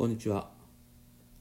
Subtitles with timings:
[0.00, 0.48] こんにちは。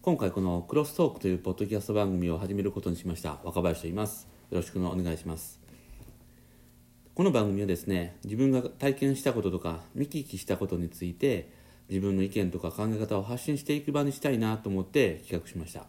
[0.02, 3.40] 今回このクロストークというポッドキャスト番組を始めることにしました。
[3.46, 4.28] 若林と言います。
[4.52, 5.62] よろしくお願いします。
[7.16, 11.54] この番組はですね自分が体験したこととか見聞きしたことについて
[11.88, 15.86] 自分の意見とか考え方を発信していく場にしたいなと思って企画しました。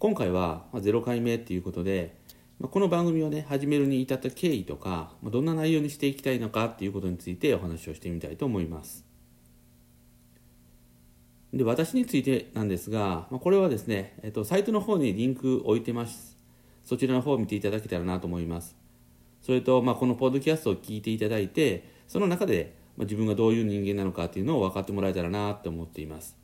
[0.00, 2.16] 今回は0回目っていうことで
[2.60, 9.11] この番組をね始めるに至った経緯とかどんな内容にしていきたいのかっていうことについてお話をしてみたいと思います。
[11.52, 16.38] で私についてなんですがまこれはですね、えっと、サイトの方にリンク置いてます。
[16.84, 18.74] そちらの方を見ていただけたらなと思います。
[19.42, 26.36] それと、まあ、このポッドキャストを聞いていただいてその中で、ま、自分がどういう人間なのかっていうのを分かってもらえたらなと思っています。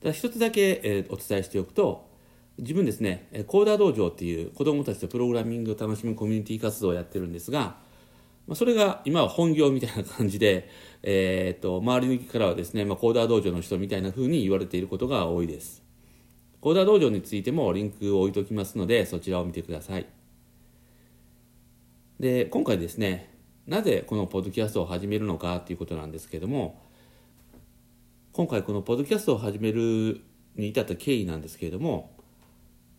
[0.00, 2.10] ただ一つだけ、えー、お伝えしておくと
[2.58, 7.76] 自分ですねコーダー道場っていう子どもたちとプログラミングを楽しむコミュニティ活動をやってるんですが
[8.46, 10.68] まあ、それが今は本業みたいな感じで、
[11.02, 15.82] えー、と周りからはですね、まあ、コーダー道場の人みたいな風に言われていることが多いです。
[16.60, 20.06] コーダー道場についてもリンクを置いておきますのでそちらを見てください。
[22.20, 23.34] で今回ですね
[23.66, 26.80] なぜこのポッドキャストを始めるのかということなんですけども
[28.32, 30.20] 今回このポッドキャストを始める
[30.54, 32.16] に至った経緯なんですけれども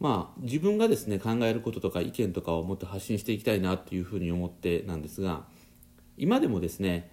[0.04, 5.46] まあ自分がですね考えることとか意見とかをもっと発信していきたいなというふうに思ってなんですが
[6.18, 7.10] 今でもですね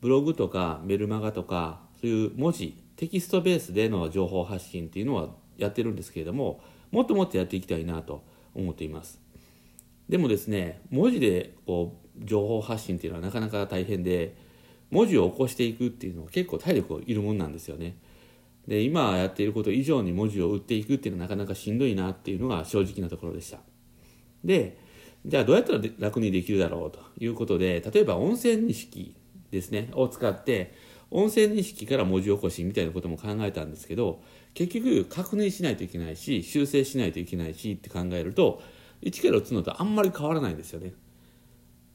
[0.00, 6.60] ブログとかメルマガとかそういう文字テキストベースでの情報発信っていうのはやってるんですけれども
[6.92, 8.22] もっともっとやっていきたいなと
[8.54, 9.20] 思っています。
[10.08, 14.36] でもですね文字でこう情報発信っていうのはなかなか大変で
[14.92, 17.96] 文字を起こしていくっていうのは結構体力いるもんなんですよね。
[18.66, 23.58] で今やっていること以上に文字を打っていくっていうのはなかなかしんどいなっていうのが正直なところでした。
[24.44, 24.78] で
[25.24, 29.16] じゃあどうやったら楽にできるだろうということで例えば音声認識
[29.50, 30.74] ですねを使って
[31.10, 34.20] 音声認識から文字起こしみたいなことも考えたんですけど
[34.54, 38.62] 結局確認しないといけないし修正しないといけないしって考えると
[39.02, 40.92] 1から打つのとあんまり変わらないんですよね。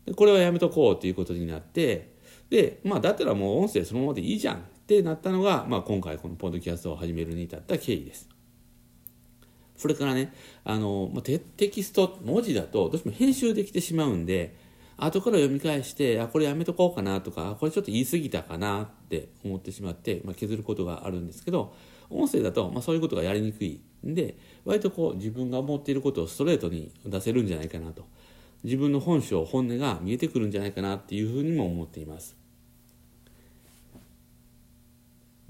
[0.05, 2.15] でこれはやめとこうということになって
[2.49, 8.27] でまあだったらもう音声そのままでいいじゃんってなったのが、まあ、今回このポッドキャストを始めるに至った経緯です。
[9.77, 10.33] それからね、
[10.65, 14.53] あの、ま、テキスト、文字だとどうしても編集できてしまうんで、
[14.97, 21.73] 後から読み返して、あ、これやめとこうかなとか、これちょっと言い過ぎたかなって思ってしまって、まあ、削ることがあるんですけど、
[22.09, 24.35] 音声だと、まあ、そういうことがやりにくいんで、
[24.65, 28.05] 割とこう自分が思っていることをストレートに出せるんじゃないかなと。
[28.63, 32.40] 自分の本性、本音が見えてくるんじゃないかなっていうふうにも思っています。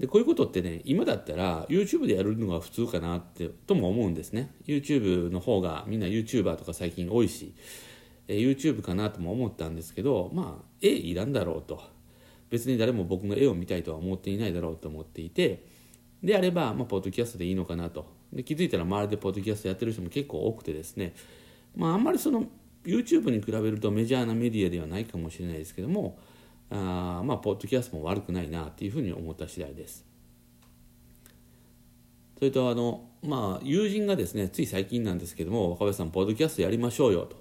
[0.02, 4.52] でこういうことってね今だったら YouTube でやるのが普通かなってとも思うんですね。
[4.66, 7.54] YouTube の方がみんな YouTuber とか最近多いし、
[8.26, 11.80] え YouTube かなとも思ったんですけどまあ絵いらんだろうと。
[12.50, 15.64] 別に誰も僕の絵を見たいとは思っていないだろうと思っていて
[16.20, 18.04] であれば、まあ、ポッドキャストでいいのかなと。
[18.32, 21.14] で気づいたら周りでポッドキャストやってる人も結構多くてですね。
[21.76, 22.46] まああんまりその
[22.84, 26.18] YouTube に比べるとメジャーなメディアではないかもしれないですけども
[26.70, 30.04] あまあポッドキャストも悪くないなっていうふうに思った次第です。
[32.38, 37.36] それとあのまあ友人がですねつい最近なんですけども若林さんポッドキャストやりましょうよと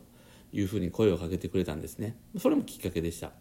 [0.53, 2.17] いうふうに声をかけてくれたんですね。
[2.37, 3.31] それもきっかけでした。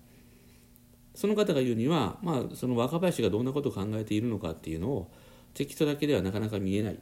[1.14, 5.10] その方が言うには、まあ、その若林がどんなことを考えているのかっていうのを
[5.54, 6.98] テキストだけではなかなか見えない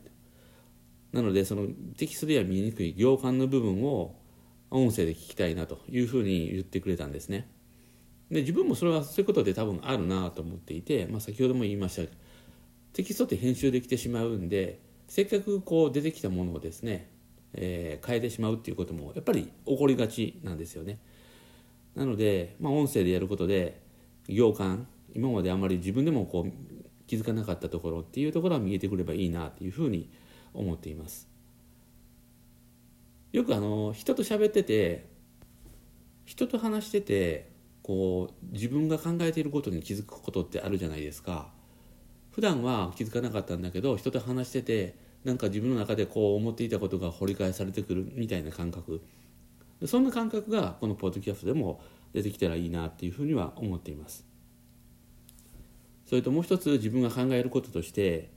[1.12, 1.66] なのでその
[1.96, 4.16] テキストでは見えにくい行間の部分を
[4.70, 7.48] 音声で聞きたいなというふうに言ってくれたんですね。
[8.30, 12.10] で自分もそれはそういうことで多分あるなと思っていて、まあ、先ほども言いました
[12.92, 17.10] テキストって編集できてしまうんでせっかくこう出てきたものをですね、
[17.54, 20.98] えー、変えてしまうっていうこともやっぱり起こりがちなんですよね。
[21.94, 23.80] なので、まあ、音声でやることで
[24.28, 26.52] 行間今まであまり自分でもこう
[27.06, 30.10] 気づかなかったところっていうところは見えてくればいいなっていうふうに
[30.52, 31.28] 思っています。
[33.32, 35.06] よくあの人と喋ってて
[36.24, 37.50] 人と話してて
[37.88, 41.48] こう自分が考えていることに気づくことってあるじゃないですか。
[42.30, 49.00] 普段は気づかなかったんだけど人と話しててなんか自分の中でこう思っていたことが掘り返されてくるみたいな感覚。
[49.86, 51.80] そんな感覚がこのポッドキャストでも
[52.12, 54.26] 出てきたらいいなっていうふうには思っています。
[56.04, 58.30] それともう一つ自分が考えることとして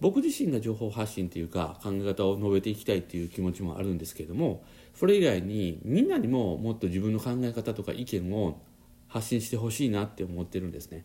[0.00, 8.58] 僕自身が情報発信というか考え方を述べていきたいっていう気持ちもあるんですけれどもそれ以外にみんなにももっと自分の考え方とか意見を
[9.16, 11.04] 発信してほしいなって思ってるんですね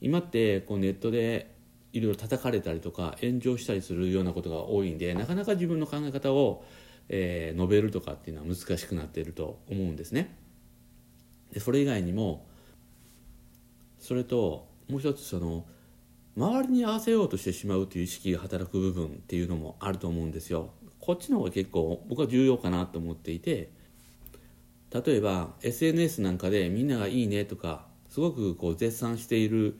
[0.00, 1.54] 今ってこうネットで
[1.92, 6.64] いろいろ叩かれたりとか炎上したりするようなことが多いんでなかなか自分の考え方を、
[7.08, 10.36] えー、述べるとかっていうのは難しくなっていると思うんですね
[11.52, 12.46] でそれ以外にも
[13.98, 15.66] それともう一つその
[16.36, 20.70] 周りに合わせようとしてしまうという意識が働く部分っていうのもあると思うんですよ。
[21.00, 23.70] こっちの方が結構僕は重要かなと思っていて
[25.04, 29.76] 例えば SNS なんかでみんなが「いいね」とかすごくこう絶賛している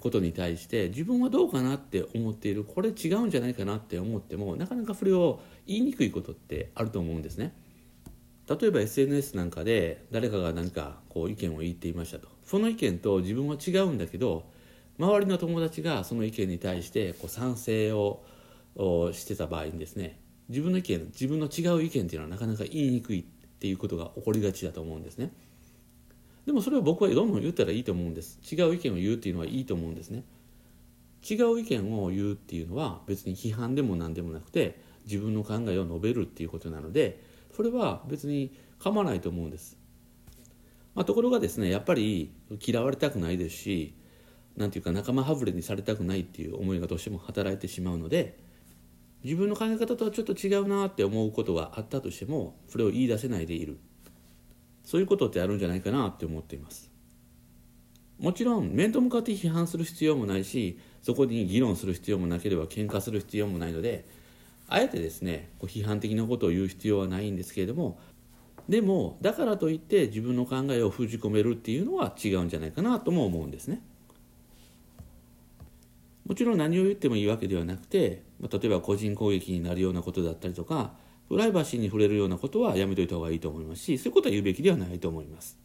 [0.00, 7.54] ことに対して自分はどうかなって思っているこれ違うんじゃないかなって思ってもなかなかそれを言いにくいことってあると思うんですね。
[8.48, 14.50] 例えば SNS なんかで誰かが何かこう意見を言っていましたとその意見と自分は違うんだけど
[14.98, 18.24] 周りの友達がその意見に対してこう賛成を
[19.12, 23.24] してた場合にですね自分の意見自分の違う意見っていうのはなかなか言いにくい
[23.62, 25.32] っていうことが起こりがちだと思うんですね。
[26.46, 28.40] でもそれは僕はどんどん言ったらいいと思うんです。
[28.52, 30.24] 違う意見を言うっていうのはいいと思うんですね。
[31.30, 37.22] 違う意見を言うっていうのは別に批判でも何でもなくて自分の考えを述べるっていうことなので
[37.56, 39.78] それは別に構わないと思うんです、
[40.96, 43.94] まあ、ところがですねやっぱり嫌われたくないですし
[44.56, 48.36] なんていうか仲間外れにされたくないっていう思いがどうしても働いてしまうので
[49.24, 53.78] 自分の考え方とはちょっと違うなって思うことがあったとしてもそれを言い出せないでいる
[54.84, 56.90] そういうことってあるんじゃないかなって思っています
[58.18, 64.06] もちろん面と向かって批判する必要もないしそこに議論する必要もなければ喧嘩する必要もないので
[64.68, 67.98] あえてですねこう批判的なことを言う必要はないんですけれども
[68.68, 73.82] でもだからといって自分の考えを封じ込めるっていうのは違うんじゃないかなとも思うんですね。
[76.32, 80.94] もちろん何を言ってもいいわけではなくてま例えば個人攻撃になるようなことだったりとか
[81.28, 85.58] プライバシーに触れるようなことはやめといた方がいいと思いますしそういうことは言うべきではないと思います。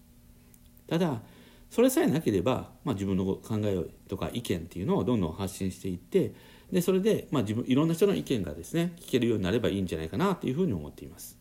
[0.90, 1.22] ただ
[1.70, 6.34] それさえなければ、まあ、自分の考えとか意見っていうのをどんどん発信していって
[6.70, 11.38] でそれで、まあ、自分いろんな人の意見がですね聞けるようになればいいんじゃないかなというふうに思っています。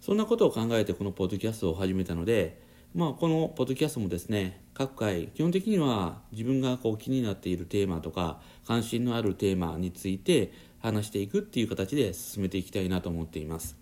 [0.00, 2.60] そんなことを考えてこのポッドキャストを始めたので
[2.94, 13.76] まあ、このポッドキャストもですね各回基本的には自分がこう気になっているテーマとか関心のあるテーマについて話していくっていう形で進めていきたいなと思っています。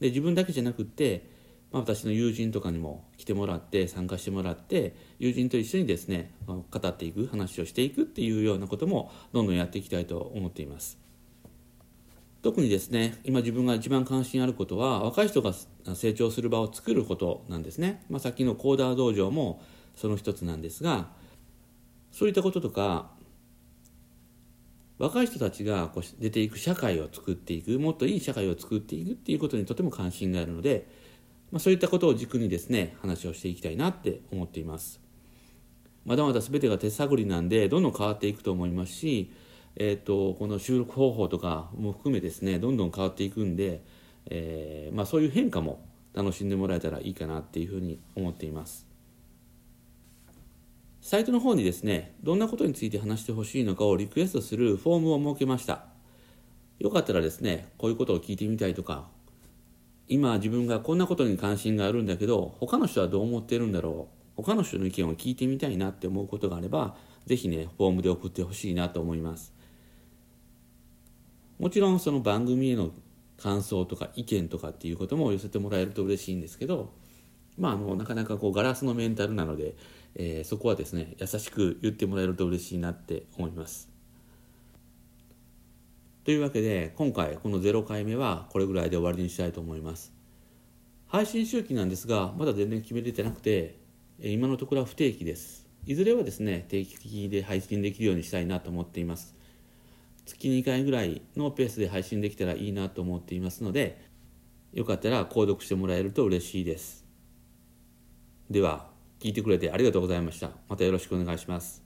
[0.00, 1.30] で自分だけじゃなくって、
[1.70, 11.05] まあ、私の友人とかにも来てもらって参加してもらって友人と一緒にですね語っていく話をしていくっていうようなこともどんどんやっていきたいと思っています。
[12.46, 15.52] 特にですね今自分が一番関心あることは若い人が
[15.96, 19.60] 成長する場を作ることなんですね、まあ、さっきのコーダー道場も
[19.96, 21.08] その一つなんですが
[22.12, 23.10] そういったこととか
[24.96, 30.86] 若い人たちがこう出ていく社会を作っていくもっといい社会を作っていくっていうことにとても関心があるので、
[31.50, 35.00] まあ、そういったことを軸にですね話をしていきたいなって思っています。
[36.04, 39.32] まだまだ全てが手探りなんでどんどん変わっていくと思いますし
[39.76, 43.82] えーと、この収録方法とかも含めですねどんどん変わっていくんで、
[44.26, 45.80] えー、まあ、そういう変化も
[46.14, 48.86] 楽しんでもらえたらいいかなっていうふうに思っています。
[51.02, 55.84] サイトの方にですねどんなことについて話してほしいのかをリクエストするフォームを設けました。
[56.78, 59.08] よかったらですねこういうことを聞いてみたいとか
[60.08, 69.54] 今自分がこんなことに関心があるんだけど他の人はどう思ってるんだろう他の人の意見を聞いてみたいなって思うことがあれば是非ねフォームで送ってほしいなと思います。
[71.58, 72.90] もちろんその番組への
[73.38, 76.92] 感想とか意見とかっていうことも寄せてもらえると嬉しいんですけど
[77.58, 79.76] まああのなかなかこうガラスのメンタルなので、
[80.14, 83.88] えー、そこはですね優しく言ってもらえると嬉しいなって思います。
[86.24, 90.12] というわけで今回この0回目はこれぐらいで終わりにしたいと思います。
[91.06, 93.78] 配信周期なんですがまだ全然決めれてなくて
[94.18, 95.66] 今のところは不定期です。
[95.86, 99.36] いずれはですね定期的で配信できるようにしたいなと思っています。
[100.26, 104.04] 月2回ぐらいのペースで配信できたらいいなと思っていますので
[104.72, 107.06] よかったら購読してもらえると嬉しいです。
[108.50, 108.90] では
[109.20, 110.50] 聞いてくれてありがとうございました。
[110.68, 111.85] またよろしくお願いします。